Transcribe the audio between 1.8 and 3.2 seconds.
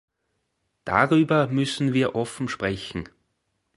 wir offen sprechen.